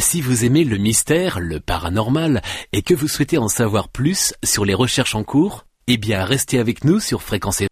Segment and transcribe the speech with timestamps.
[0.00, 2.40] Si vous aimez le mystère, le paranormal,
[2.72, 6.58] et que vous souhaitez en savoir plus sur les recherches en cours, eh bien restez
[6.58, 7.62] avec nous sur Fréquence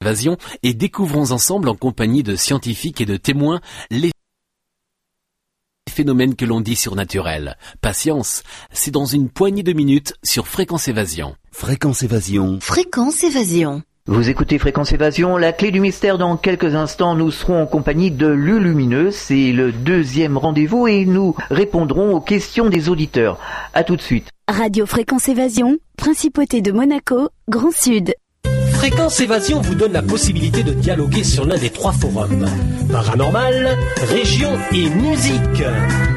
[0.00, 3.60] Évasion et découvrons ensemble en compagnie de scientifiques et de témoins
[3.90, 4.10] les
[5.90, 7.58] phénomènes que l'on dit surnaturels.
[7.82, 11.36] Patience, c'est dans une poignée de minutes sur Fréquence Évasion.
[11.52, 12.58] Fréquence Évasion.
[12.60, 13.82] Fréquence Évasion.
[14.06, 18.10] Vous écoutez Fréquence Évasion, la clé du mystère dans quelques instants, nous serons en compagnie
[18.10, 23.38] de Lulumineuse, c'est le deuxième rendez-vous et nous répondrons aux questions des auditeurs.
[23.72, 24.28] À tout de suite.
[24.46, 28.12] Radio Fréquence Évasion, Principauté de Monaco, Grand Sud.
[28.74, 32.44] Fréquence Évasion vous donne la possibilité de dialoguer sur l'un des trois forums.
[32.92, 33.78] Paranormal,
[34.10, 35.64] région et musique.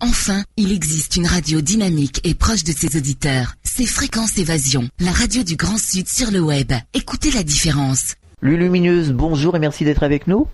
[0.00, 3.54] Enfin, il existe une radio dynamique et proche de ses auditeurs.
[3.62, 6.72] C'est Fréquence Évasion, la radio du Grand Sud sur le web.
[6.92, 8.16] Écoutez la différence.
[8.40, 10.48] Lulumineuse, bonjour et merci d'être avec nous.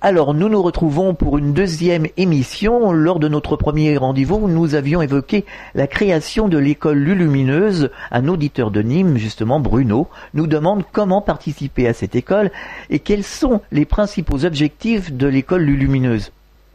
[0.00, 2.92] Alors, nous nous retrouvons pour une deuxième émission.
[2.92, 7.90] Lors de notre premier rendez-vous, nous avions évoqué la création de l'école Lulumineuse.
[8.12, 12.52] Un auditeur de Nîmes, justement Bruno, nous demande comment participer à cette école
[12.90, 16.30] et quels sont les principaux objectifs de l'école Lulumineuse.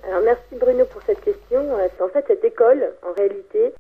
[0.06, 1.62] Alors merci Bruno pour cette question.
[1.62, 3.74] Euh, En fait, cette école, en réalité,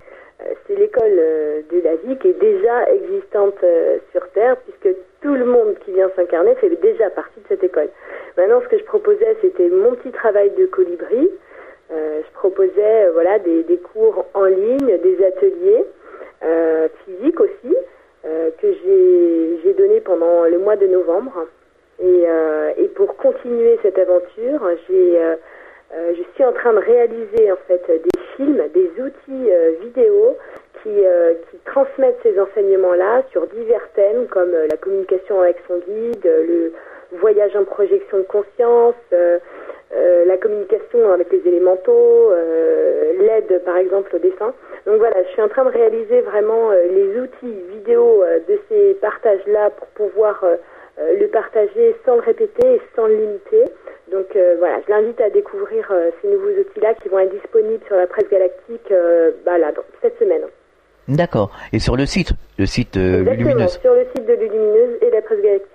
[0.67, 5.33] c'est l'école euh, de la vie qui est déjà existante euh, sur Terre, puisque tout
[5.33, 7.89] le monde qui vient s'incarner fait déjà partie de cette école.
[8.37, 11.29] Maintenant, ce que je proposais, c'était mon petit travail de colibri.
[11.91, 13.63] Euh, je proposais, euh, voilà, des,
[13.93, 15.85] cours en ligne, des ateliers
[16.43, 17.75] euh, physiques aussi,
[18.25, 18.67] euh, que
[19.63, 21.47] j'ai donné pendant le mois de novembre.
[21.99, 24.75] Et, euh, pour continuer cette aventure, euh,
[25.95, 30.37] euh, je suis en train de réaliser en fait des des outils euh, vidéo
[30.81, 35.77] qui, euh, qui transmettent ces enseignements-là sur divers thèmes comme euh, la communication avec son
[35.77, 36.73] guide, le
[37.19, 38.95] voyage en projection de conscience,
[40.25, 42.31] la communication avec les élémentaux,
[43.19, 44.51] l'aide par exemple au dessin.
[44.87, 49.69] Donc voilà, je suis en train de réaliser vraiment les outils vidéo de ces partages-là
[49.69, 50.43] pour pouvoir
[50.97, 53.71] le partager sans le répéter et sans le limiter.
[54.11, 57.83] Donc euh, voilà, je l'invite à découvrir euh, ces nouveaux outils-là qui vont être disponibles
[57.87, 59.71] sur la presse galactique euh, bah, là,
[60.01, 60.43] cette semaine.
[61.07, 61.51] D'accord.
[61.71, 63.79] Et sur le site, le site euh, Exactement, Lulumineuse.
[63.81, 65.67] sur le site de Lumineuse et la presse galactique.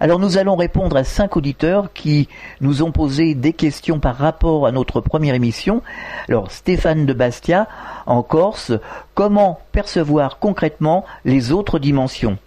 [0.00, 2.28] Alors nous allons répondre à cinq auditeurs qui
[2.60, 5.82] nous ont posé des questions par rapport à notre première émission.
[6.28, 7.66] Alors Stéphane de Bastia,
[8.06, 8.72] en Corse,
[9.14, 12.38] comment percevoir concrètement les autres dimensions?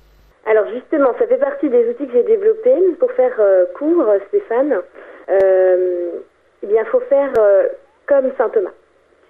[0.92, 4.82] Justement, ça fait partie des outils que j'ai développés pour faire euh, court, Stéphane.
[5.30, 6.10] Euh,
[6.64, 7.68] eh bien, faut faire euh,
[8.08, 8.72] comme saint Thomas.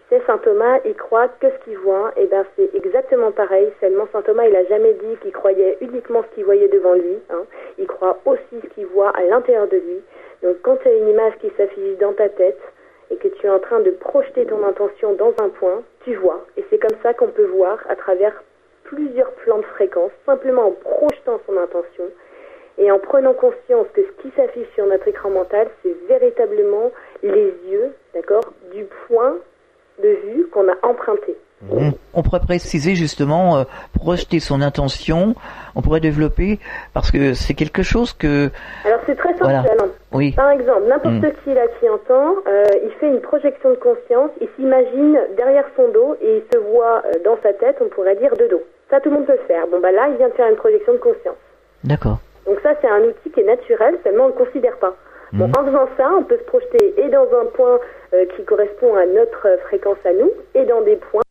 [0.09, 2.11] Tu sais, saint Thomas, il croit que ce qu'il voit.
[2.31, 3.71] Ben, c'est exactement pareil.
[3.79, 7.17] Seulement, saint Thomas, il a jamais dit qu'il croyait uniquement ce qu'il voyait devant lui.
[7.29, 7.43] hein.
[7.77, 10.01] Il croit aussi ce qu'il voit à l'intérieur de lui.
[10.41, 12.59] Donc, quand tu as une image qui s'affiche dans ta tête
[13.11, 16.43] et que tu es en train de projeter ton intention dans un point, tu vois.
[16.57, 18.33] Et c'est comme ça qu'on peut voir à travers
[18.91, 22.03] plusieurs plans de fréquence, simplement en projetant son intention
[22.77, 26.91] et en prenant conscience que ce qui s'affiche sur notre écran mental, c'est véritablement
[27.23, 28.43] les yeux, d'accord,
[28.73, 29.35] du point
[30.03, 31.35] de vue qu'on a emprunté.
[31.71, 33.63] on, on pourrait préciser justement euh,
[33.93, 35.35] projeter son intention,
[35.75, 36.59] on pourrait développer
[36.93, 38.49] parce que c'est quelque chose que
[38.85, 39.59] Alors c'est très simple, Voilà.
[39.59, 39.89] Alain.
[40.13, 41.31] oui, Par exemple, n'importe Mm.
[41.43, 45.87] qui là qui entend, euh, il fait une projection de conscience, il s'imagine derrière son
[45.89, 48.63] dos et il se voit euh, dans sa tête, on pourrait dire de dos.
[48.91, 49.65] Ça, tout le monde peut le faire.
[49.67, 51.37] Bon, bah là, il vient de faire une projection de conscience.
[51.83, 52.17] d'accord.
[52.45, 54.95] Donc ça, c'est un outil qui est naturel, seulement on ne le considère pas.
[55.33, 55.53] Bon, Mhm.
[55.57, 57.79] en faisant ça, on peut se projeter et dans un point
[58.13, 61.21] euh, qui correspond à notre euh, fréquence à nous, et dans des points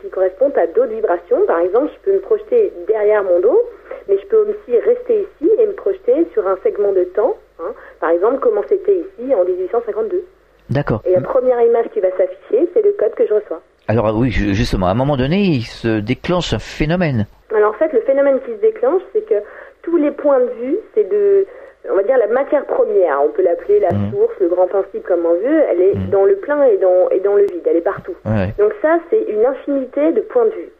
[0.00, 1.44] qui correspondent à d'autres vibrations.
[1.46, 3.60] Par exemple, je peux me projeter derrière mon dos,
[4.08, 7.36] mais je peux aussi rester ici et me projeter sur un segment de temps.
[7.60, 7.72] hein.
[8.00, 10.24] Par exemple, comment c'était ici en 1852.
[10.70, 11.02] D'accord.
[11.04, 13.60] Et la première image qui va s'afficher, c'est le code que je reçois.
[13.90, 17.26] Alors oui, ju- justement, à un moment donné, il se déclenche un phénomène.
[17.52, 19.34] Alors en fait, le phénomène qui se déclenche, c'est que
[19.82, 21.44] tous les points de vue, c'est de,
[21.90, 24.12] on va dire la matière première, on peut l'appeler la Mhm.
[24.12, 26.10] source, le grand principe comme on veut, elle est Mhm.
[26.10, 28.14] dans le plein et dans, et dans le vide, elle est partout.
[28.24, 28.54] Ouais.
[28.58, 30.70] Donc ça, c'est une infinité de points de vue.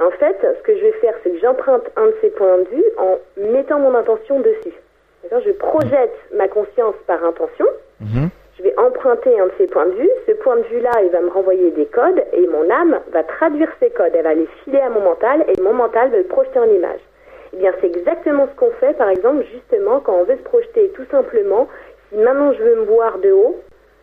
[0.00, 2.68] En fait, ce que je vais faire, c'est que j'emprunte un de ces points de
[2.76, 3.16] vue en
[3.50, 4.76] mettant mon intention dessus.
[5.44, 7.66] Je projette ma conscience par intention,
[8.00, 8.28] Mhm.
[8.58, 10.10] Je vais emprunter un de ces points de vue.
[10.26, 13.68] Ce point de vue-là, il va me renvoyer des codes et mon âme va traduire
[13.80, 14.12] ces codes.
[14.14, 17.00] Elle va les filer à mon mental et mon mental va le projeter en image.
[17.52, 20.90] Eh bien, c'est exactement ce qu'on fait, par exemple, justement, quand on veut se projeter
[20.94, 21.68] tout simplement.
[22.10, 23.56] Si maintenant je veux me voir de haut,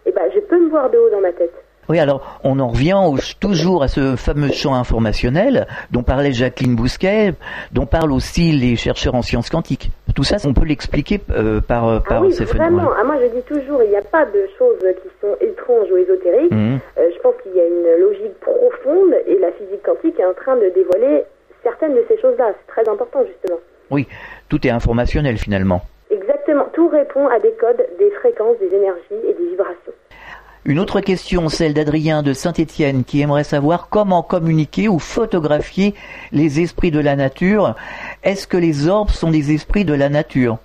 [0.05, 1.53] eh ben, je peux me voir de haut dans ma tête.
[1.89, 2.97] Oui, alors on en revient
[3.39, 7.33] toujours à ce fameux champ informationnel dont parlait Jacqueline Bousquet,
[7.71, 9.91] dont parlent aussi les chercheurs en sciences quantiques.
[10.15, 12.89] Tout ça, on peut l'expliquer euh, par, euh, par ah oui, ces vraiment.
[12.97, 15.97] Ah, moi, je dis toujours, il n'y a pas de choses qui sont étranges ou
[15.97, 16.51] ésotériques.
[16.51, 16.79] Mhm.
[16.97, 20.33] Euh, je pense qu'il y a une logique profonde et la physique quantique est en
[20.33, 21.23] train de dévoiler
[21.63, 22.53] certaines de ces choses-là.
[22.57, 23.59] C'est très important, justement.
[23.91, 24.07] Oui,
[24.47, 25.81] tout est informationnel finalement.
[26.09, 26.67] Exactement.
[26.71, 29.93] Tout répond à des codes, des fréquences, des énergies et des vibrations.
[30.67, 35.93] Une autre question, celle d'Adrien de Saint-Étienne, qui aimerait savoir comment communiquer ou photographier
[36.31, 37.75] les esprits de la nature.
[38.23, 40.57] Est-ce que les orbes sont des esprits de la nature?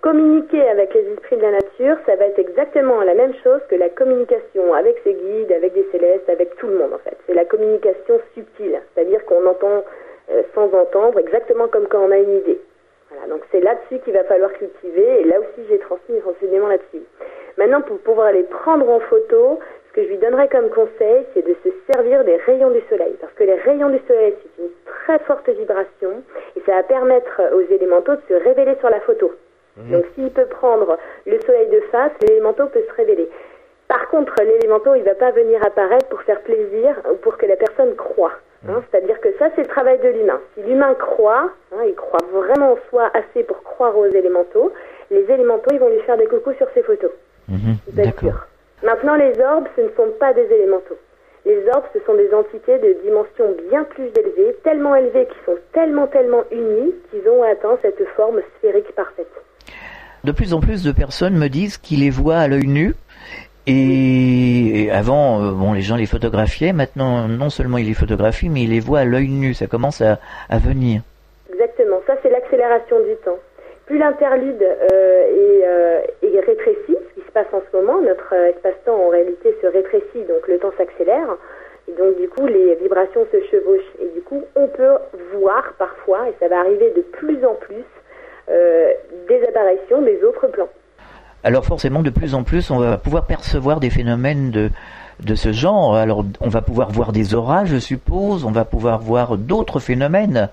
[0.00, 3.74] Communiquer avec les esprits de la nature, ça va être exactement la même chose que
[3.74, 7.16] la communication avec ses guides, avec des célestes, avec tout le monde en fait.
[7.26, 9.82] C'est la communication subtile, c'est-à-dire qu'on entend
[10.30, 12.60] euh, sans entendre, exactement comme quand on a une idée.
[13.28, 17.02] Donc c'est là-dessus qu'il va falloir cultiver, et là aussi j'ai transmis renseignements là-dessus.
[17.58, 19.58] Maintenant, pour pouvoir les prendre en photo,
[19.88, 23.16] ce que je lui donnerais comme conseil, c'est de se servir des rayons du soleil.
[23.20, 26.22] Parce que les rayons du soleil, c'est une très forte vibration
[26.56, 29.32] et ça va permettre aux élémentaux de se révéler sur la photo.
[29.76, 29.92] Mhm.
[29.92, 33.28] Donc s'il peut prendre le soleil de face, l'élémental peut se révéler.
[33.88, 37.46] Par contre, l'élémental, il ne va pas venir apparaître pour faire plaisir ou pour que
[37.46, 38.30] la personne croie.
[38.68, 38.82] hein.
[38.88, 40.40] C'est-à-dire que ça, c'est le travail de l'humain.
[40.54, 44.70] Si l'humain croit, hein, il croit vraiment en soi assez pour croire aux élémentaux,
[45.10, 47.10] les élémentaux, ils vont lui faire des coucous sur ses photos.
[47.50, 48.46] Mhm, D'accord.
[48.82, 50.96] Maintenant, les orbes, ce ne sont pas des élémentaux.
[51.44, 55.58] Les orbes, ce sont des entités de dimension bien plus élevée, tellement élevées qu'ils sont
[55.72, 59.26] tellement, tellement unis qu'ils ont atteint cette forme sphérique parfaite.
[60.24, 62.94] De plus en plus de personnes me disent qu'ils les voient à l'œil nu.
[63.66, 66.72] Et, avant, euh, bon, les gens les photographiaient.
[66.72, 69.54] Maintenant, non seulement ils les photographient, mais ils les voient à l'œil nu.
[69.54, 70.18] Ça commence à,
[70.48, 71.02] à venir.
[71.52, 73.38] Exactement, ça c'est l'accélération du temps.
[73.86, 76.96] Plus l'interlude euh, est, euh, est rétréci,
[77.30, 80.72] se passe en ce moment, notre euh, espace-temps en réalité se rétrécit, donc le temps
[80.76, 81.36] s'accélère,
[81.88, 84.98] et donc du coup les vibrations se chevauchent, et du coup on peut
[85.34, 87.86] voir parfois, et ça va arriver de plus en plus,
[88.48, 88.90] euh,
[89.28, 90.68] des apparitions des autres plans.
[91.44, 94.68] Alors forcément, de plus en plus, on va pouvoir percevoir des phénomènes de,
[95.24, 95.94] de ce genre.
[95.94, 98.44] Alors, on va pouvoir voir des orages, je suppose.
[98.44, 100.50] On va pouvoir voir d'autres phénomènes.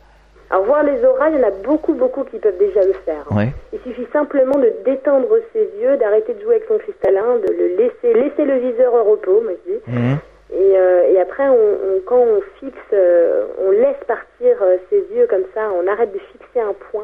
[0.50, 3.26] Alors voir les auras, il y en a beaucoup, beaucoup qui peuvent déjà le faire.
[3.32, 3.50] Ouais.
[3.74, 7.68] Il suffit simplement de détendre ses yeux, d'arrêter de jouer avec son cristallin, de le
[7.76, 9.80] laisser, laisser le viseur au repos, moi je dis.
[9.88, 10.18] Mhm.
[10.54, 15.04] Et, euh, et après, on, on- quand on fixe, euh, on laisse partir euh, ses
[15.14, 17.04] yeux comme ça, on arrête de fixer un point,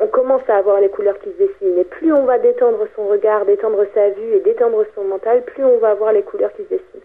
[0.00, 1.78] on commence à avoir les couleurs qui se dessinent.
[1.78, 5.64] Et plus on va détendre son regard, détendre sa vue et détendre son mental, plus
[5.64, 7.00] on va avoir les couleurs qui se dessinent.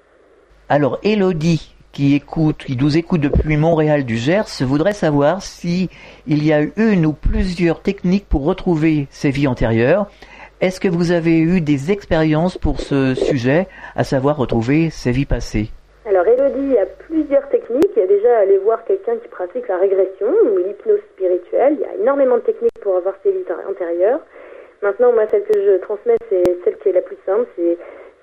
[0.70, 5.90] Alors, Elodie, qui écoute, qui nous écoute depuis Montréal du Gers, voudrait savoir si
[6.28, 10.08] il y a une ou plusieurs techniques pour retrouver ses vies antérieures.
[10.62, 15.26] Est-ce que vous avez eu des expériences pour ce sujet, à savoir retrouver ses vies
[15.26, 15.70] passées?
[16.06, 17.92] Alors, Elodie, il y a plusieurs techniques.
[17.96, 21.78] Il y a déjà aller voir quelqu'un qui pratique la régression ou l'hypnose spirituelle.
[21.80, 24.20] Il y a énormément de techniques pour avoir ses vies antérieures.
[24.82, 27.48] Maintenant, moi, celle que je transmets, c'est celle qui est la plus simple.
[27.56, 27.78] C'est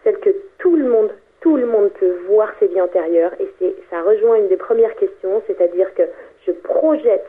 [0.05, 3.33] celle que tout le monde, tout le monde peut voir ses vies antérieures.
[3.41, 6.03] Et c'est, ça rejoint une des premières questions, c'est-à-dire que
[6.47, 7.27] je projette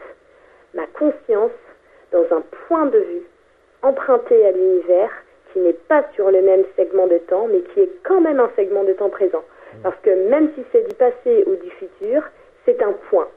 [0.74, 1.52] ma conscience
[2.12, 3.24] dans un point de vue
[3.82, 5.12] emprunté à l'univers
[5.54, 8.50] qui n'est pas sur le même segment de temps, mais qui est quand même un
[8.56, 9.44] segment de temps présent.
[9.84, 12.24] Parce que même si c'est du passé ou du futur,
[12.66, 13.28] c'est un point.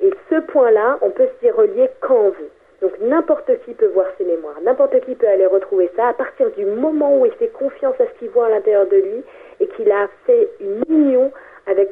[0.00, 2.50] Et ce point-là, on peut s'y relier quand on veut.
[2.82, 6.50] Donc n'importe qui peut voir ses mémoires, n'importe qui peut aller retrouver ça à partir
[6.50, 9.22] du moment où il fait confiance à ce qu'il voit à l'intérieur de lui
[9.60, 11.30] et qu'il a fait une union
[11.68, 11.90] avec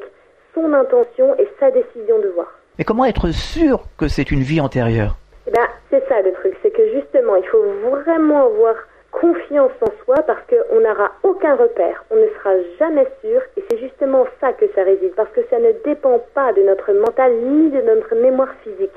[0.53, 2.53] son intention et sa décision de voir.
[2.77, 5.15] Mais comment être sûr que c'est une vie antérieure?
[5.47, 8.75] Eh ben, c'est ça le truc, c'est que justement, il faut vraiment avoir
[9.11, 13.77] confiance en soi parce qu'on n'aura aucun repère, on ne sera jamais sûr et c'est
[13.77, 17.69] justement ça que ça réside parce que ça ne dépend pas de notre mental ni
[17.69, 18.95] de notre mémoire physique.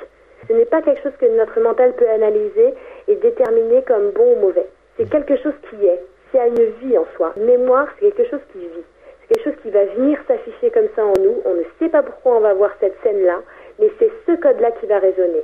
[0.48, 2.74] Ce n'est pas quelque chose que notre mental peut analyser
[3.08, 4.66] et déterminer comme bon ou mauvais.
[4.96, 7.32] C'est quelque chose qui est, qui a une vie en soi.
[7.36, 8.84] Mémoire, c'est quelque chose qui vit.
[9.20, 11.40] C'est quelque chose qui va venir s'afficher comme ça en nous.
[11.44, 13.40] On ne sait pas pourquoi on va voir cette scène-là,
[13.80, 15.42] mais c'est ce code-là qui va résonner.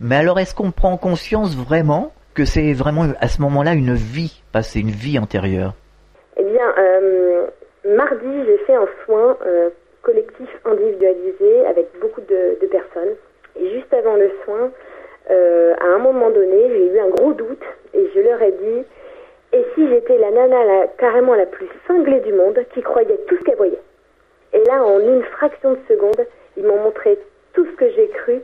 [0.00, 4.42] Mais alors, est-ce qu'on prend conscience vraiment que c'est vraiment à ce moment-là une vie
[4.52, 5.72] passée, une vie antérieure?
[6.36, 7.46] Eh bien, euh,
[7.96, 9.70] mardi, j'ai fait un soin euh,
[10.02, 13.14] collectif individualisé avec beaucoup de, de personnes.
[13.60, 14.70] Et juste avant le soin,
[15.30, 17.62] euh, à un moment donné, j'ai eu un gros doute
[17.94, 18.84] et je leur ai dit
[19.52, 23.36] Et si j'étais la nana la- carrément la plus cinglée du monde qui croyait tout
[23.38, 23.80] ce qu'elle voyait?
[24.52, 27.18] Et là, en une fraction de seconde, ils m'ont montré
[27.54, 28.40] tout ce que j'ai cru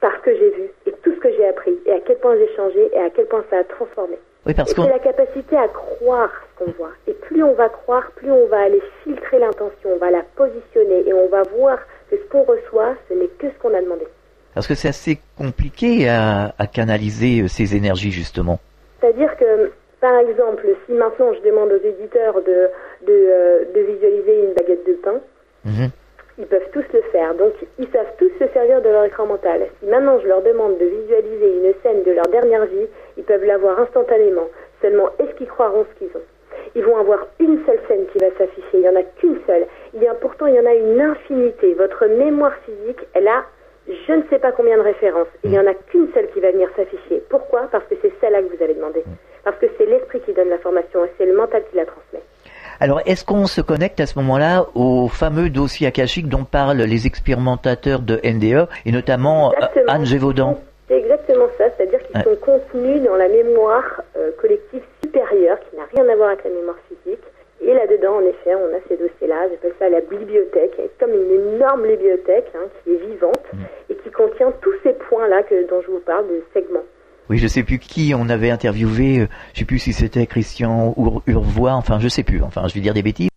[0.00, 2.48] parce que j'ai vu et tout ce que j'ai appris et à quel point j'ai
[2.54, 4.18] changé et à quel point ça a transformé.
[4.46, 6.92] Oui, parce c'est la capacité à croire ce qu'on voit.
[7.08, 11.08] Et plus on va croire, plus on va aller filtrer l'intention, on va la positionner
[11.08, 11.78] et on va voir
[12.10, 14.06] que ce qu'on reçoit, ce n'est que ce qu'on a demandé.
[14.56, 18.58] Parce que c'est assez compliqué à, canaliser euh, ces énergies, justement.
[18.98, 19.70] C'est-à-dire que,
[20.00, 22.70] par exemple, si maintenant je demande aux éditeurs de,
[23.06, 25.20] de, euh, visualiser une baguette de pain,
[25.66, 25.90] mhm.
[26.38, 27.34] ils peuvent tous le faire.
[27.34, 29.60] Donc, ils savent tous se servir de leur écran mental.
[29.78, 33.44] Si maintenant je leur demande de visualiser une scène de leur dernière vie, ils peuvent
[33.44, 34.48] l'avoir instantanément.
[34.80, 36.24] Seulement, est-ce qu'ils croiront ce qu'ils ont?
[36.74, 38.72] Ils vont avoir une seule scène qui va s'afficher.
[38.72, 39.66] Il n'y en a qu'une seule.
[40.08, 41.74] A, pourtant, il y en a une infinité.
[41.74, 43.44] Votre mémoire physique, elle a
[43.88, 45.28] je ne sais pas combien de références.
[45.44, 47.22] Il n'y en a qu'une seule qui va venir s'afficher.
[47.28, 47.68] Pourquoi?
[47.70, 49.04] Parce que c'est celle-là que vous avez demandé.
[49.44, 52.20] Parce que c'est l'esprit qui donne l'information et c'est le mental qui la transmet.
[52.78, 57.06] Alors, est-ce qu'on se connecte à ce moment-là au fameux dossier akashique dont parlent les
[57.06, 60.58] expérimentateurs de NDE et notamment euh, Anne Gévaudan?
[60.88, 65.84] C'est exactement ça, c'est-à-dire qu'ils sont contenus dans la mémoire euh, collective supérieure qui n'a
[65.94, 66.76] rien à voir avec la mémoire
[67.60, 71.86] et là-dedans, en effet, on a ces dossiers-là, j'appelle ça la bibliothèque, comme une énorme
[71.86, 73.46] bibliothèque hein, qui est vivante
[73.88, 76.84] et qui contient tous ces points-là dont je vous parle, de segments.
[77.28, 80.94] Oui, je sais plus qui on avait interviewé, euh, je sais plus si c'était Christian
[81.26, 83.30] Urvois, enfin je sais plus, enfin je vais dire des bêtises.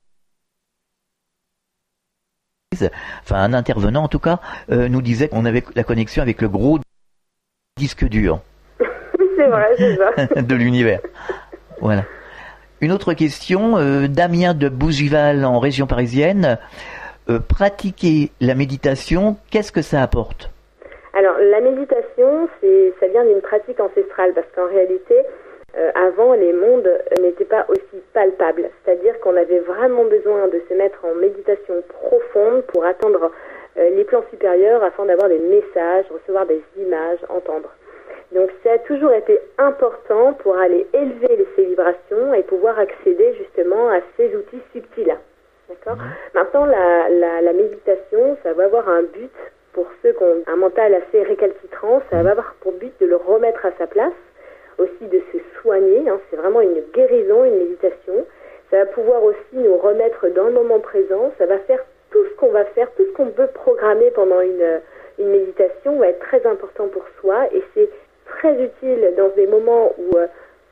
[3.24, 6.50] Enfin un intervenant en tout cas euh, nous disait qu'on avait la connexion avec le
[6.50, 6.78] gros
[7.78, 8.42] disque dur.
[8.80, 10.42] c'est vrai, c'est ça.
[10.42, 11.02] de l'univers.
[11.82, 12.04] Voilà.
[12.82, 16.58] Une autre question, euh, Damien de Bougival en région parisienne.
[17.30, 20.50] Euh, pratiquer la méditation, qu'est-ce que ça apporte?
[21.14, 22.48] Alors la méditation,
[23.02, 25.16] ça vient d'une pratique ancestrale parce qu'en réalité,
[25.78, 26.90] euh, avant, les mondes
[27.22, 28.70] n'étaient pas aussi palpables.
[28.86, 33.30] C'est-à-dire qu'on avait vraiment besoin de se mettre en méditation profonde pour atteindre
[33.76, 37.70] les plans supérieurs afin d'avoir des messages, recevoir des images, entendre.
[38.32, 43.90] Donc ça a toujours été important pour aller élever ces vibrations et pouvoir accéder justement
[43.90, 45.16] à ces outils subtils.
[45.68, 46.12] D'accord mhm.
[46.34, 49.32] Maintenant, la, la, la, méditation, ça va avoir un but
[49.74, 53.16] pour ceux qui ont un mental assez récalcitrant, ça va avoir pour but de le
[53.16, 54.14] remettre à sa place,
[54.78, 56.10] aussi de se soigner.
[56.10, 58.26] Hein, c'est vraiment une guérison, une méditation.
[58.70, 61.32] Ça va pouvoir aussi nous remettre dans le moment présent.
[61.38, 64.82] Ça va faire tout ce qu'on va faire, tout ce qu'on peut programmer pendant une,
[65.20, 67.90] une méditation va être très important pour soi et c'est
[68.38, 70.28] très utile dans des moments où, euh,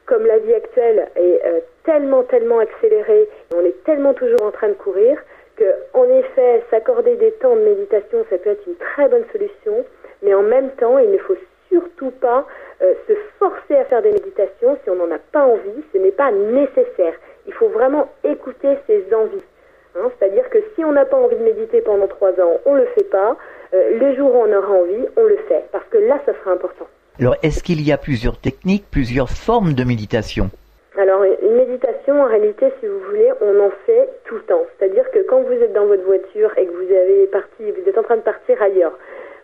[0.05, 4.69] comme la vie actuelle est euh, tellement, tellement accélérée, on est tellement toujours en train
[4.69, 5.17] de courir,
[5.55, 9.85] que, en effet, s'accorder des temps de méditation, ça peut être une très bonne solution,
[10.21, 11.35] mais en même temps, il ne faut
[11.69, 12.45] surtout pas
[12.81, 16.11] euh, se forcer à faire des méditations si on n'en a pas envie, ce n'est
[16.11, 17.13] pas nécessaire.
[17.47, 19.43] Il faut vraiment écouter ses envies.
[19.95, 20.11] Hein.
[20.17, 22.85] C'est-à-dire que si on n'a pas envie de méditer pendant trois ans, on ne le
[22.87, 23.35] fait pas.
[23.73, 25.65] le jour où on aura envie, on le fait.
[25.71, 26.87] Parce que là, ça sera important.
[27.19, 30.49] Alors, est-ce qu'il y a plusieurs techniques, plusieurs formes de méditation
[30.99, 34.63] alors, une méditation, en réalité, si vous voulez, on en fait tout le temps.
[34.73, 37.99] C'est-à-dire que quand vous êtes dans votre voiture et que vous avez parti, vous êtes
[37.99, 38.97] en train de partir ailleurs,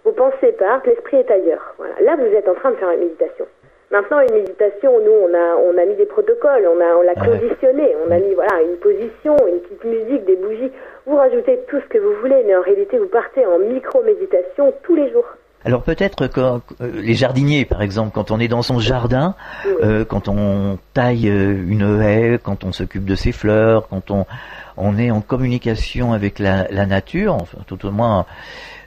[0.03, 1.75] vous pensez pas que l'esprit est ailleurs.
[1.77, 1.94] Voilà.
[2.01, 3.46] Là, vous êtes en train de faire une méditation.
[3.92, 7.13] Maintenant, une méditation, nous, on a, on a mis des protocoles, on a, on l'a
[7.13, 10.72] conditionné, on a mis, voilà, une position, une petite musique, des bougies.
[11.06, 14.96] Vous rajoutez tout ce que vous voulez, mais en réalité, vous partez en micro-méditation tous
[14.96, 15.27] les jours.
[15.65, 16.60] Alors peut-être que euh,
[16.93, 21.63] les jardiniers, par exemple, quand on est dans son jardin, euh, quand on taille euh,
[21.67, 26.67] une haie, quand on s'occupe de ses fleurs, quand on, est en communication avec la,
[26.70, 28.25] la nature, enfin tout au moins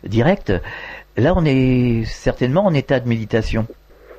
[0.04, 0.52] direct,
[1.16, 3.66] là on est certainement en état de méditation.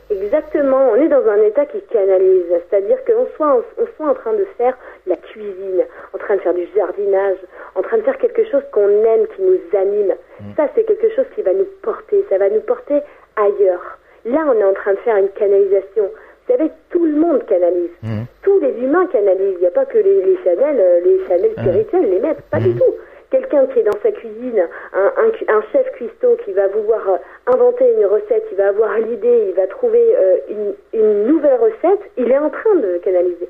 [0.09, 4.33] Exactement, on est dans un état qui canalise, c'est-à-dire qu'on soit, on soit en train
[4.33, 5.83] de faire la cuisine,
[6.13, 7.37] en train de faire du jardinage,
[7.77, 10.13] en train de faire quelque chose qu'on aime, qui nous anime.
[10.39, 10.43] Mm.
[10.57, 12.99] Ça, c'est quelque chose qui va nous porter, ça va nous porter
[13.35, 13.99] ailleurs.
[14.25, 16.05] Là, on est en train de faire une canalisation.
[16.05, 17.91] Vous savez, tout le monde canalise.
[18.01, 18.23] Mm.
[18.41, 19.57] Tous les humains canalisent.
[19.57, 22.59] Il n'y a pas que les, les Chanel, euh, les Chanel spirituels, les maîtres, pas
[22.59, 22.79] du mm.
[22.79, 22.93] tout
[23.29, 25.11] quelqu'un qui est dans sa cuisine, un,
[25.49, 27.17] un, chef cuistot qui va vouloir euh,
[27.47, 31.99] inventer une recette, il va avoir l'idée, il va trouver euh, une, une, nouvelle recette,
[32.15, 33.49] il est en train de canaliser.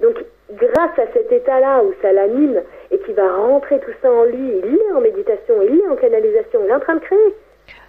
[0.00, 0.16] Donc,
[0.52, 4.60] grâce à cet état-là où ça l'anime et qui va rentrer tout ça en lui,
[4.64, 7.34] il est en méditation, il est en canalisation, il est en train de créer.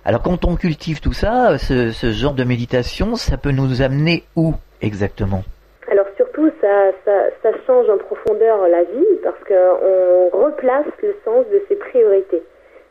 [0.05, 4.23] Alors, quand on cultive tout ça, ce, ce genre de méditation, ça peut nous amener
[4.35, 5.43] où exactement?
[5.91, 11.45] Alors surtout, ça, ça, ça, change en profondeur la vie parce qu'on replace le sens
[11.51, 12.41] de ses priorités.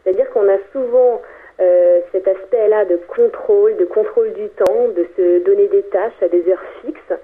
[0.03, 1.21] C'est-à-dire qu'on a souvent
[1.61, 6.29] euh, cet aspect-là de contrôle, de contrôle du temps, de se donner des tâches à
[6.29, 7.21] des heures fixes,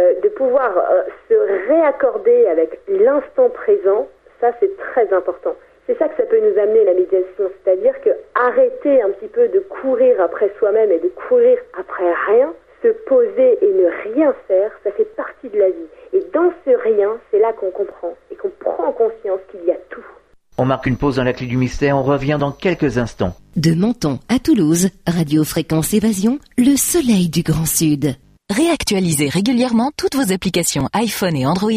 [0.00, 4.08] euh, de pouvoir euh, se réaccorder avec l'instant présent,
[4.40, 5.54] ça c'est très important.
[5.86, 9.48] C'est ça que ça peut nous amener la méditation, c'est-à-dire que arrêter un petit peu
[9.48, 12.52] de courir après soi-même et de courir après rien,
[12.82, 15.40] se poser et ne rien faire, ça fait partie
[17.70, 20.04] comprend et qu'on prend conscience qu'il y a tout.
[20.58, 23.34] On marque une pause dans la clé du mystère, on revient dans quelques instants.
[23.56, 28.14] De Menton à Toulouse, Radio Fréquence Évasion, le soleil du Grand Sud.
[28.50, 31.70] Réactualisez régulièrement toutes vos applications iPhone et Android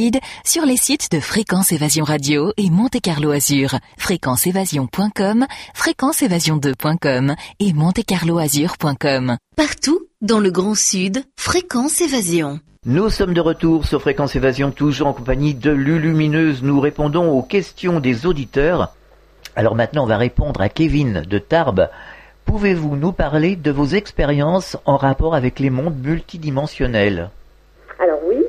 [0.44, 9.38] sur les sites de Fréquence Évasion Radio et Monte Carlo Azur, fréquenceévasion.com, fréquenceévasion2.com et montecarloazur.com.
[9.56, 12.60] Partout dans le Grand Sud, Fréquence Évasion.
[12.88, 16.64] Nous sommes de retour sur Fréquence Évasion, toujours en compagnie de Lulumineuse.
[16.64, 18.96] Nous répondons aux questions des auditeurs.
[19.56, 21.90] Alors maintenant, on va répondre à Kevin de Tarbes.
[22.58, 27.30] Pouvez-vous nous parler de vos expériences en rapport avec les mondes multidimensionnels?
[27.98, 28.46] Alors oui,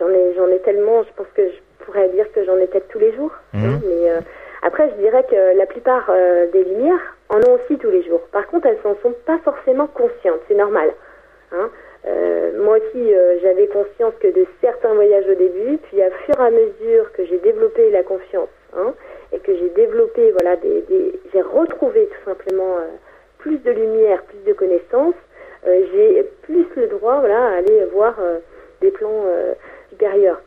[0.00, 2.88] j'en ai, j'en ai tellement, je pense que je pourrais dire que j'en ai peut-être
[2.88, 3.30] tous les jours.
[3.54, 4.18] Hein, mais euh,
[4.62, 8.22] après, je dirais que la plupart euh, des lumières en ont aussi tous les jours.
[8.32, 10.90] Par contre, elles n'en sont pas forcément conscientes, c'est normal.
[11.52, 11.70] hein.
[12.08, 13.08] Euh, moi aussi,
[13.40, 17.24] j'avais conscience que de certains voyages au début, puis à fur et à mesure que
[17.24, 18.94] j'ai développé la confiance hein,
[19.32, 22.78] et que j'ai développé, voilà, des, des- j'ai retrouvé tout simplement
[23.44, 25.14] plus de lumière, plus de connaissances,
[25.66, 28.38] euh, j'ai plus le droit, voilà, à aller voir euh,
[28.80, 29.52] des plans euh,
[29.90, 30.40] supérieurs.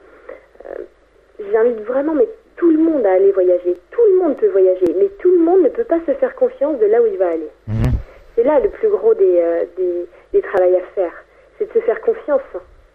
[1.51, 3.77] J'invite vraiment, mais tout le monde à aller voyager.
[3.91, 6.79] Tout le monde peut voyager, mais tout le monde ne peut pas se faire confiance
[6.79, 7.49] de là où il va aller.
[7.67, 7.93] Mhm.
[8.35, 9.43] C'est là le plus gros des,
[9.77, 11.13] des, des travails à faire.
[11.57, 12.41] C'est de se faire confiance.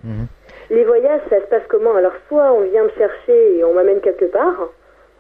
[0.03, 0.27] Mhm.
[0.71, 1.95] Les voyages, ça se passe comment?
[1.95, 4.69] Alors, soit on vient me chercher et on m'amène quelque part.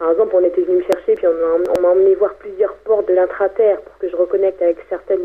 [0.03, 3.15] Par exemple, on était venu me chercher, puis on m'a- emmené voir plusieurs ports de
[3.15, 5.25] l'intraterre pour que je reconnecte avec certaines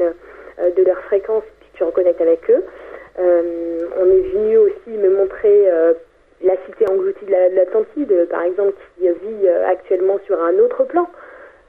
[0.59, 2.63] euh, de leurs fréquences, puis que je reconnecte avec eux.
[3.17, 5.93] Euh, on est venu aussi me montrer euh,
[6.43, 10.53] la cité engloutie de la- de l'Atlantide, par exemple, qui vit euh, actuellement sur un
[10.59, 11.07] autre plan.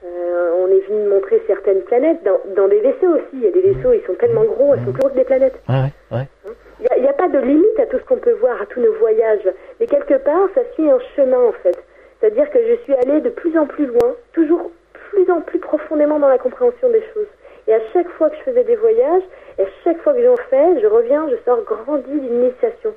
[0.04, 3.24] On est venu me montrer certaines planètes dans, dans des vaisseaux aussi.
[3.32, 5.24] Il y a des vaisseaux, ils sont tellement gros, ils sont plus gros que des
[5.24, 5.56] planètes.
[5.68, 6.52] Ouais, ouais, ouais.
[6.96, 8.80] Il n'y a, a pas de limite à tout ce qu'on peut voir, à tous
[8.80, 9.48] nos voyages.
[9.80, 11.76] Mais quelque part, ça suit un chemin en fait.
[12.20, 14.70] C'est-à-dire que je suis allée de plus en plus loin, toujours
[15.10, 17.26] plus en plus profondément dans la compréhension des choses.
[17.66, 19.22] Et à chaque fois que je faisais des voyages,
[19.58, 22.94] et à chaque fois que j'en fais, je reviens, je sors grandi d'une initiation.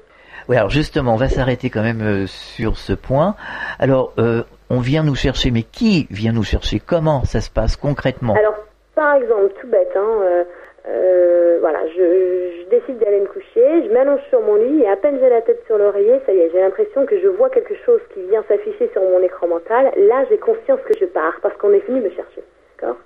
[0.48, 3.36] Oui, alors justement, on va s'arrêter quand même euh, sur ce point.
[3.80, 6.80] Alors, euh, on vient nous chercher, mais qui vient nous chercher?
[6.80, 8.34] Comment ça se passe concrètement?
[8.36, 8.56] Alors,
[8.96, 10.44] par exemple, tout bête, hein, euh,
[10.92, 14.98] euh, voilà, je, je décide d'aller me coucher, je m'allonge sur mon lit et à
[14.98, 17.76] peine j'ai la tête sur l'oreiller, ça y est, j'ai l'impression que je vois quelque
[17.86, 19.92] chose qui vient s'afficher sur mon écran mental.
[19.96, 22.44] Là, j'ai conscience que je pars parce qu'on est venu me chercher.
[22.76, 22.98] D'accord?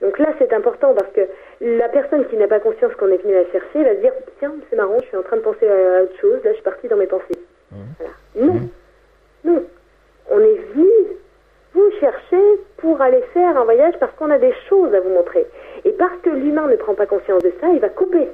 [0.00, 1.20] Donc là, c'est important parce que
[1.60, 4.52] la personne qui n'a pas conscience qu'on est venu la chercher va se dire Tiens,
[4.68, 6.88] c'est marrant, je suis en train de penser à autre chose, là, je suis partie
[6.88, 7.38] dans mes pensées.
[7.70, 8.12] Voilà.
[8.34, 8.68] Non,
[9.44, 9.62] non.
[10.30, 10.88] On est venu
[11.74, 12.42] vous chercher
[12.78, 15.46] pour aller faire un voyage parce qu'on a des choses à vous montrer.
[15.84, 18.28] Et parce que l'humain ne prend pas conscience de ça, il va couper.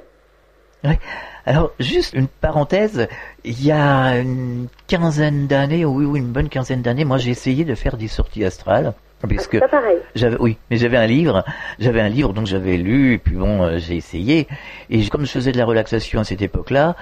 [0.83, 0.99] Ouais.
[1.45, 3.07] Alors, juste une parenthèse,
[3.43, 7.65] il y a une quinzaine d'années, oui, oui, une bonne quinzaine d'années, moi j'ai essayé
[7.65, 8.93] de faire des sorties astrales.
[9.21, 9.97] Parce que pas pareil.
[10.15, 11.43] j'avais, oui, mais j'avais un livre,
[11.77, 14.47] j'avais un livre donc j'avais lu, et puis bon, euh, j'ai essayé,
[14.89, 16.95] et comme je faisais de la relaxation à cette époque-là,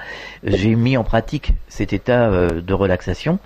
[0.43, 3.38] j'ai mis en pratique cet état euh, de relaxation,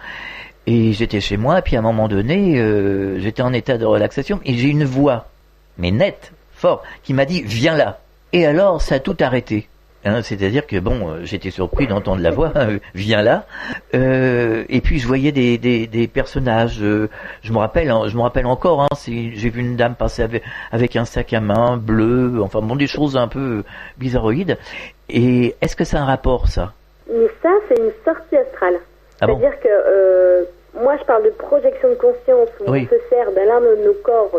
[0.67, 4.39] et j'étais chez moi, puis à un moment donné, euh, j'étais en état de relaxation,
[4.45, 5.27] et j'ai une voix,
[5.77, 7.99] mais nette, fort, qui m'a dit viens là.
[8.33, 9.67] Et alors ça a tout arrêté.
[10.03, 13.45] Hein, C'est-à-dire que bon, euh, j'étais surpris d'entendre la voix, euh, viens là.
[13.93, 16.79] Et puis je voyais des, des, personnages.
[16.79, 18.83] je me rappelle, hein, je me rappelle encore.
[18.83, 22.41] Hein, j'ai vu une dame passer avec, avec un sac à main bleu.
[22.41, 23.63] Enfin bon, des choses un peu
[23.97, 24.57] bizarroïdes.
[25.09, 26.73] Et est-ce que c'est un rapport ça?
[27.11, 28.79] Mais ça, c'est une sortie astrale.
[29.21, 30.43] Ah bon C'est-à-dire que euh,
[30.81, 32.87] moi, je parle de projection de conscience où Oui.
[32.91, 34.31] on se sert d'un l'un de nos corps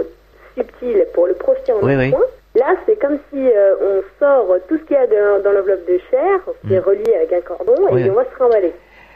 [0.57, 2.11] subtils pour le projeter en Oui, un oui.
[2.11, 2.25] point.
[2.55, 5.87] Là, c'est comme si euh, on sort tout ce qu'il y a de- dans l'enveloppe
[5.88, 6.85] de chair, qui est Mm.
[6.85, 8.73] relié avec un cordon, et on va se trimballer.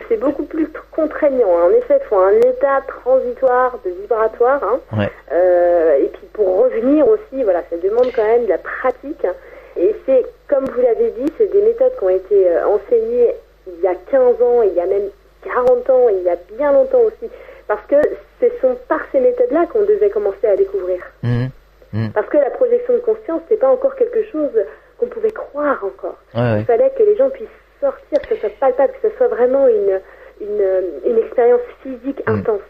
[0.08, 1.48] C'est beaucoup plus contraignant.
[1.58, 1.66] hein.
[1.66, 4.62] En effet, il faut un état transitoire, de vibratoire.
[4.62, 4.80] hein.
[4.98, 5.10] Ouais.
[5.32, 9.24] Euh, et puis pour revenir aussi, voilà, ça demande quand même de la pratique.
[9.24, 9.34] hein.
[9.78, 13.34] Et c'est, comme vous l'avez dit, c'est des méthodes qui ont été euh, enseignées
[13.66, 15.08] il y a 15 ans, il y a même
[15.54, 17.30] 40 ans, il y a bien longtemps aussi.
[17.68, 17.96] Parce que
[18.40, 20.98] ce sont par ces méthodes-là qu'on devait commencer à découvrir.
[21.22, 21.50] Mhm.
[21.92, 22.12] Mhm.
[22.12, 24.50] Parce que la projection de conscience, c'est pas encore quelque chose
[24.98, 26.16] qu'on pouvait croire encore.
[26.34, 26.60] Ouais, ouais.
[26.60, 27.48] Il fallait que les gens puissent
[27.80, 30.00] sortir, que ce soit palpable, que ce soit vraiment une,
[30.40, 30.64] une,
[31.10, 32.32] une expérience physique Mm.
[32.38, 32.60] intense.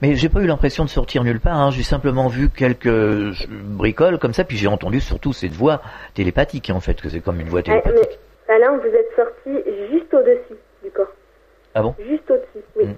[0.00, 1.56] Mais j'ai pas eu l'impression de sortir nulle part.
[1.58, 1.70] Hein.
[1.70, 2.88] J'ai simplement vu quelques
[3.52, 5.80] bricoles comme ça, puis j'ai entendu surtout cette voix
[6.14, 8.18] télépathique en fait, que c'est comme une voix Eh, mais télépathique.
[8.48, 11.08] Alain, vous êtes sorti juste au-dessus du corps.
[11.74, 12.86] Ah bon Juste au-dessus, oui.
[12.86, 12.96] Mm.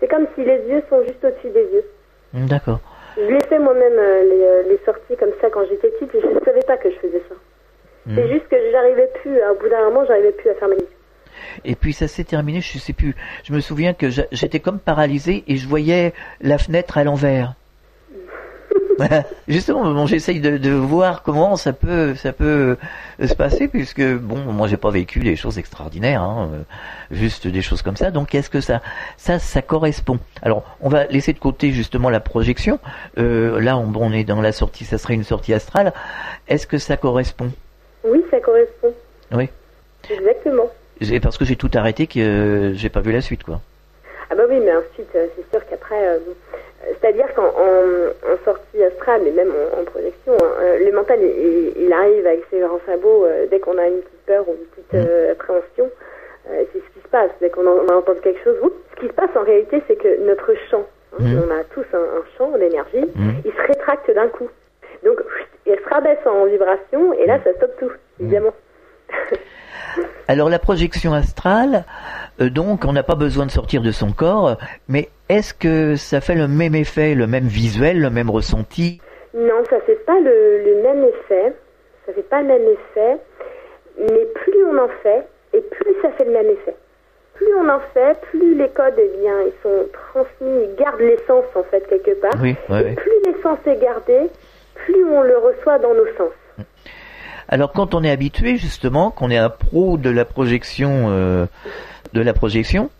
[0.00, 1.84] C'est comme si les yeux sont juste au-dessus des yeux.
[2.32, 2.80] Hmm, D'accord.
[3.16, 6.20] Je l'ai fait moi-même, euh, les, euh, les sorties comme ça quand j'étais petite, et
[6.20, 7.34] je ne savais pas que je faisais ça.
[8.06, 8.14] Hmm.
[8.14, 10.82] C'est juste que j'arrivais plus, à- au bout d'un moment, j'arrivais plus à fermer les
[10.82, 10.88] yeux.
[11.64, 13.14] Et puis ça s'est terminé, je sais plus.
[13.44, 17.54] Je me souviens que j'étais comme paralysé et je voyais la fenêtre à l'envers.
[19.48, 22.76] Justement, bon, j'essaye de, de, voir comment ça peut, ça peut
[23.24, 26.62] se passer, puisque bon, moi j'ai pas vécu des choses extraordinaires, hein, euh,
[27.10, 28.10] juste des choses comme ça.
[28.10, 28.80] Donc, est-ce que ça,
[29.16, 30.18] ça, ça correspond?
[30.42, 32.78] Alors, on va laisser de côté justement la projection.
[33.18, 35.92] Euh, là, on, on est dans la sortie, ça serait une sortie astrale.
[36.48, 37.50] Est-ce que ça correspond?
[38.04, 38.92] Oui, ça correspond.
[39.32, 39.48] Oui.
[40.08, 40.70] Exactement.
[41.22, 43.60] Parce que j'ai tout arrêté, que j'ai pas vu la suite, quoi.
[44.30, 46.18] Ah bah oui, mais ensuite, euh, c'est sûr qu'après, euh,
[49.10, 53.26] astrale, et même en, projection, hein, euh, le mental, il, arrive avec ses grands sabots
[53.50, 55.30] dès qu'on a une petite peur ou une petite mmh.
[55.32, 55.90] appréhension.
[56.46, 57.30] c'est ce qui se passe.
[57.40, 58.56] Dès qu'on entend quelque chose,
[58.94, 61.40] ce qui se passe en réalité, c'est que notre champ, hein, mmh.
[61.46, 63.30] on a tous un, champ d'énergie, mmh.
[63.44, 64.48] il se rétracte d'un coup.
[65.04, 65.20] Donc,
[65.66, 68.52] il se rabaisse en vibration, et là, ça stoppe tout, évidemment.
[70.28, 71.80] Alors la projection astrale, euh,
[72.48, 74.56] donc on n'a pas besoin de sortir de son corps,
[74.88, 79.00] mais est-ce que ça fait le même effet, le même visuel, le même ressenti?
[79.34, 81.52] Non, ça fait pas le, même effet.
[82.06, 83.18] Ça fait pas le même effet,
[83.98, 86.74] mais plus on en fait, et plus ça fait le même effet.
[87.34, 91.44] Plus on en fait, plus les codes, eh bien, ils sont transmis, ils gardent l'essence
[91.54, 92.44] en fait quelque part.
[92.44, 92.54] et
[92.94, 94.30] plus l'essence est gardée,
[94.74, 96.66] plus on le reçoit dans nos sens.
[97.48, 101.46] Alors quand on est habitué justement, qu'on est un pro de la projection, euh,
[102.12, 102.90] de la projection,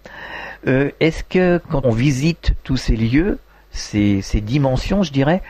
[0.67, 3.39] euh, est-ce que quand on visite tous ces lieux,
[3.73, 5.43] ces, dimensions, je dirais,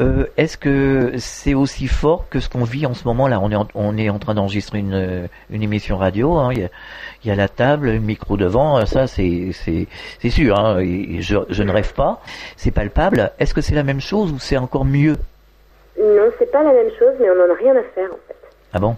[0.00, 3.50] euh, est-ce que c'est aussi fort que ce qu'on vit en ce moment là on
[3.50, 6.68] est, en, on est en train d'enregistrer une, émission radio, hein, il,
[7.24, 11.72] y a, la table, le micro devant, ça c'est c'est sûr, hein, je, je ne
[11.72, 12.20] rêve pas,
[12.56, 13.32] c'est palpable.
[13.38, 15.16] Est-ce que c'est la même chose ou c'est encore mieux?
[15.98, 18.36] Non, c'est pas la même chose, mais on n'en a rien à faire en fait.
[18.72, 18.96] Ah bon?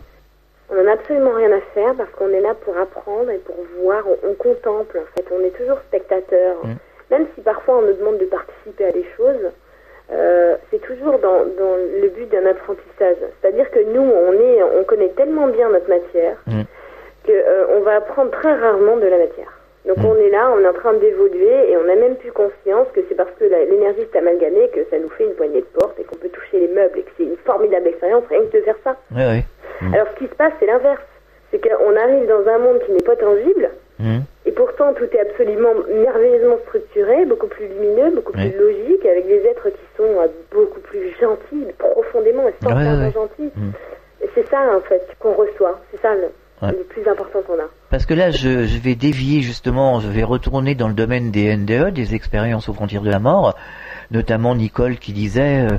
[0.68, 3.56] On n'en a absolument rien à faire parce qu'on est là pour apprendre et pour
[3.80, 6.56] voir, on, contemple en fait, on est toujours spectateur.
[6.64, 6.74] Mm.
[7.10, 9.50] Même si parfois on nous demande de participer à des choses,
[10.10, 13.16] euh, c'est toujours dans, le but d'un apprentissage.
[13.40, 16.62] C'est-à-dire que nous, on, est, on connaît tellement bien notre matière mm.
[17.26, 19.52] qu'on euh, va apprendre très rarement de la matière.
[19.86, 20.04] Donc mm.
[20.04, 23.00] on est là, on est en train d'évoluer et on n'a même plus conscience que
[23.08, 26.02] c'est parce que l'énergie s'est amalgamée que ça nous fait une poignée de porte et
[26.02, 28.78] qu'on peut toucher les meubles et que c'est une formidable expérience rien que de faire
[28.82, 28.96] ça.
[29.14, 29.44] Oui, oui.
[29.80, 29.94] Mm.
[29.94, 31.02] Alors ce qui se passe, c'est l'inverse.
[31.50, 34.18] C'est qu'on arrive dans un monde qui n'est pas tangible, mm.
[34.46, 39.44] et pourtant tout est absolument merveilleusement structuré, beaucoup plus lumineux, beaucoup plus logique, avec des
[39.46, 43.52] êtres qui sont euh, beaucoup plus gentils, profondément et gentils.
[43.54, 43.70] Mm.
[44.34, 47.68] C'est ça en fait qu'on reçoit, c'est ça le, plus important qu'on a.
[47.90, 48.48] Parce que là, je,
[48.82, 53.02] vais dévier justement, je vais retourner dans le domaine des NDE, des expériences aux frontières
[53.02, 53.54] de la mort,
[54.10, 55.68] notamment Nicole qui disait...
[55.70, 55.76] Euh,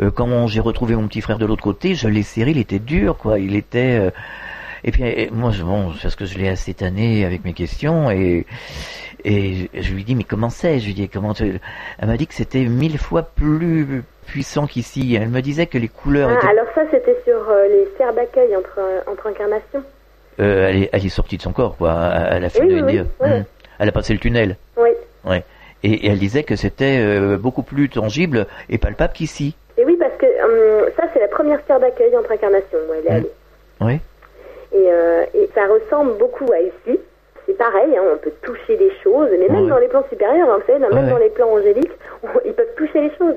[0.00, 2.78] euh, quand j'ai retrouvé mon petit frère de l'autre côté, je l'ai serré, il était
[2.78, 3.38] dur, quoi.
[3.38, 3.98] Il était.
[4.00, 4.10] Euh,
[4.82, 5.02] et puis
[5.32, 8.44] moi, je, bon, parce que je l'ai assez tanné avec mes questions et
[9.24, 10.78] et je lui dis mais comment c'est?
[10.80, 11.60] Je lui dis comment Elle
[12.06, 15.16] m'a dit que c'était mille fois plus puissant qu'ici.
[15.18, 16.28] Elle me disait que les couleurs.
[16.30, 18.80] Ah, alors ça, c'était sur euh, les serres d'accueil entre
[19.10, 19.82] entre incarnations.
[20.38, 22.12] elle, est, elle est sortie de son corps, quoi.
[22.30, 23.44] Elle a fait de oui, hum.
[23.78, 24.56] Elle a passé le tunnel.
[24.76, 24.90] Oui.
[25.24, 25.44] Ouais.
[25.82, 29.54] Et, elle disait que c'était beaucoup plus tangible et palpable qu'ici.
[30.54, 33.32] Hum, ça, c'est la première sphère d'accueil entre incarnations où elle est allée.
[33.80, 34.00] Oui.
[34.72, 37.00] Et, euh, et, ça ressemble beaucoup à ici.
[37.46, 40.58] C'est pareil, hein, on peut toucher des choses, mais même dans les plans supérieurs, hein,
[40.58, 41.92] vous savez, même dans les plans angéliques,
[42.44, 43.36] ils peuvent toucher les choses.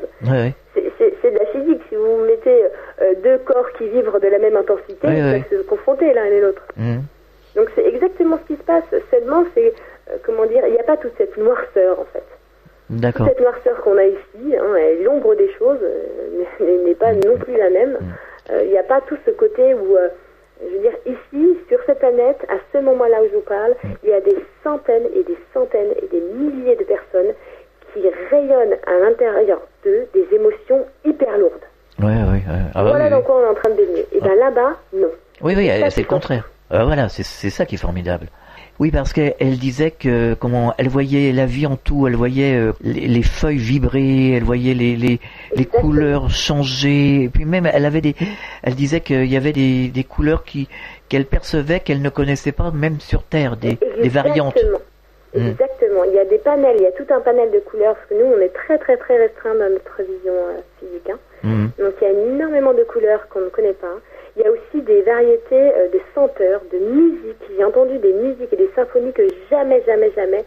[1.21, 1.82] C'est de la physique.
[1.89, 2.63] Si vous mettez
[3.01, 6.39] euh, deux corps qui vivent de la même intensité, ils peuvent se confronter l'un et
[6.39, 6.62] l'autre.
[6.77, 6.99] Mmh.
[7.56, 8.86] Donc c'est exactement ce qui se passe.
[9.12, 9.73] Seulement, c'est,
[10.10, 12.23] euh, comment dire, il n'y a pas toute cette noirceur, en fait.
[12.89, 13.28] D'accord.
[13.28, 17.69] Cette noirceur qu'on a ici, hein, l'ombre des choses euh, n'est pas non plus la
[17.69, 17.93] même.
[17.93, 18.52] Mm.
[18.52, 20.08] Euh, il n'y a pas tout ce côté où, euh,
[20.62, 23.88] je veux dire, ici, sur cette planète, à ce moment-là où je vous parle, mm.
[24.04, 27.34] il y a des centaines et des centaines et des milliers de personnes
[27.93, 31.54] qui rayonnent à l'intérieur d'eux des émotions hyper lourdes.
[32.00, 32.43] Ouais, ouais,
[32.76, 34.06] ah bah voilà dans quoi on est en train de baigner.
[34.12, 35.10] Et bien là-bas, non.
[35.41, 36.47] Oui, oui, c'est le contraire.
[36.69, 38.28] Ah, voilà, c'est ça qui est formidable.
[38.79, 42.73] Oui, parce qu'elle disait que comment elle voyait la vie en tout, elle voyait euh,
[42.81, 45.19] les, feuilles vibrer, elle voyait les, les,
[45.55, 48.15] les couleurs changer, et puis même elle avait des,
[48.61, 50.69] elle disait qu'il y avait des, des couleurs qui
[51.09, 54.57] qu'elle percevait qu'elle ne connaissait pas même sur Terre, des, des variantes.
[55.33, 55.47] Hmm.
[55.47, 56.03] Exactement.
[56.05, 58.13] Il y a des panels, il y a tout un panel de couleurs, parce que
[58.13, 61.09] nous, on est très très très restreint dans notre vision euh, physique.
[61.09, 61.17] Hein.
[61.43, 61.67] Hmm.
[61.79, 63.95] Donc il y a énormément de couleurs qu'on ne connaît pas.
[64.38, 67.41] Il y a aussi des variétés euh, de senteurs, de musique.
[67.58, 70.45] J'ai entendu des musiques et des symphonies que jamais, jamais, jamais,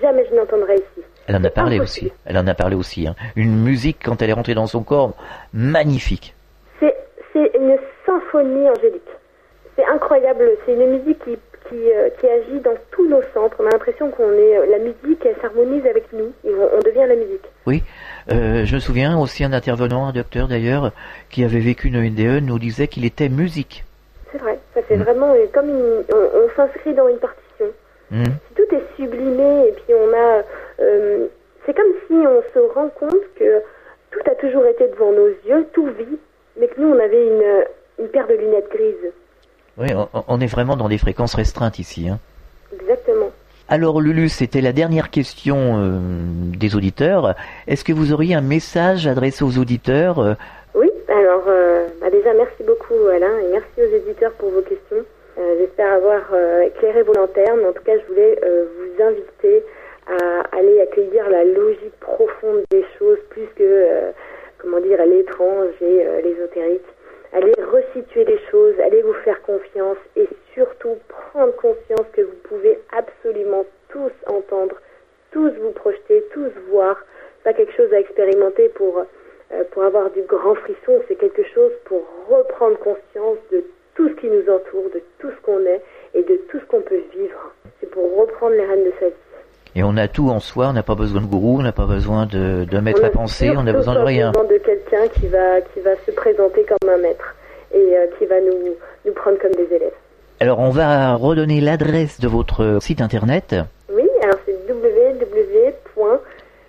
[0.00, 1.04] jamais je n'entendrai ici.
[1.26, 2.12] Elle en a parlé aussi.
[2.24, 3.08] Elle en a parlé aussi.
[3.08, 3.16] Hein.
[3.34, 5.14] Une musique quand elle est rentrée dans son corps,
[5.52, 6.34] magnifique.
[6.80, 9.02] C'est une symphonie angélique.
[9.74, 10.50] C'est incroyable.
[10.66, 11.38] C'est une musique qui,
[12.20, 13.56] qui, agit dans tous nos centres.
[13.58, 16.32] On a l'impression qu'on est la musique, elle s'harmonise avec nous.
[16.44, 17.44] on, devient la musique.
[17.66, 17.82] Oui,
[18.28, 20.92] je me souviens aussi un intervenant, un docteur d'ailleurs,
[21.30, 23.84] qui avait vécu une NDE, nous disait qu'il était musique.
[24.30, 25.02] C'est vrai, ça fait mm.
[25.02, 27.66] vraiment comme on, s'inscrit dans une partition.
[28.10, 28.24] Mm.
[28.56, 30.42] Tout est sublimé et puis on a,
[31.66, 33.62] c'est comme si on se rend compte que
[34.10, 36.18] tout a toujours été devant nos yeux, tout vit,
[36.58, 37.64] mais que nous on avait une,
[37.98, 39.12] une paire de lunettes grises.
[39.78, 39.88] Oui,
[40.28, 42.08] on, est vraiment dans des fréquences restreintes ici.
[42.08, 42.18] Hein.
[42.74, 43.30] Exactement.
[43.68, 45.98] Alors Lulu, c'était la dernière question euh,
[46.58, 47.34] des auditeurs.
[47.66, 50.34] Est-ce que vous auriez un message adressé aux auditeurs euh?
[50.74, 55.04] Oui, alors euh, bah déjà merci beaucoup Alain et merci aux éditeurs pour vos questions.
[55.58, 56.20] J'espère avoir
[56.62, 57.64] éclairé vos lanternes.
[57.66, 59.64] En tout cas, je voulais vous inviter
[60.06, 64.12] à aller accueillir la logique profonde des choses plus que,
[64.58, 66.84] comment dire, l'étrange et l'ésotérique.
[67.34, 72.78] Allez resituer les choses, allez vous faire confiance et surtout prendre conscience que vous pouvez
[72.92, 74.76] absolument tous entendre,
[75.30, 76.98] tous vous projeter, tous voir.
[77.42, 78.98] Pas quelque chose à expérimenter pour,
[79.52, 84.14] euh, pour avoir du grand frisson, c'est quelque chose pour reprendre conscience de tout ce
[84.14, 85.80] qui nous entoure, de tout ce qu'on est
[86.12, 87.50] et de tout ce qu'on peut vivre.
[87.80, 89.14] C'est pour reprendre les rênes de sa vie.
[89.74, 91.86] Et on a tout en soi, on n'a pas besoin de gourou, on n'a pas
[91.86, 94.32] besoin de, de maître à penser, on a besoin de rien.
[94.36, 97.34] On a besoin de quelqu'un qui va, qui va se présenter comme un maître
[97.74, 99.92] et euh, qui va nous, nous prendre comme des élèves.
[100.40, 103.54] Alors on va redonner l'adresse de votre site internet.
[103.92, 104.56] Oui, alors c'est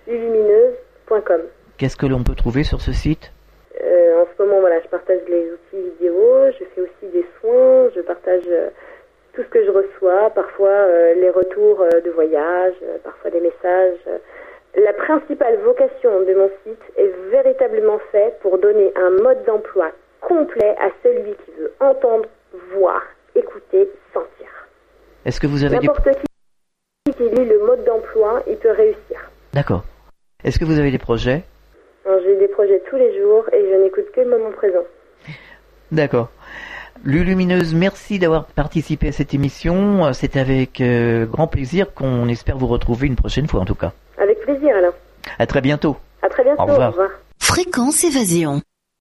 [0.06, 1.40] www.lulumineuse.com.
[1.76, 3.32] Qu'est-ce que l'on peut trouver sur ce site?
[3.82, 6.14] Euh, En ce moment, voilà, je partage les outils vidéo,
[6.58, 8.68] je fais aussi des soins, je partage euh,
[9.34, 13.40] tout ce que je reçois, parfois euh, les retours euh, de voyage, euh, parfois des
[13.40, 13.98] messages.
[14.76, 20.74] La principale vocation de mon site est véritablement faite pour donner un mode d'emploi complet
[20.80, 22.24] à celui qui veut entendre,
[22.74, 23.02] voir,
[23.34, 24.48] écouter, sentir.
[25.24, 29.30] Est-ce que vous avez N'importe qui qui lit le mode d'emploi, il peut réussir.
[29.52, 29.84] D'accord.
[30.42, 31.42] Est-ce que vous avez des projets?
[32.06, 34.84] J'ai des projets tous les jours et je n'écoute que le moment présent.
[35.92, 36.30] D'accord.
[37.04, 40.10] Lulumineuse, merci d'avoir participé à cette émission.
[40.14, 43.92] C'est avec euh, grand plaisir qu'on espère vous retrouver une prochaine fois en tout cas.
[44.16, 44.94] Avec plaisir alors.
[45.38, 45.98] À très bientôt.
[46.22, 46.62] À très bientôt.
[46.62, 46.94] Au revoir.
[47.38, 48.62] Fréquence évasion.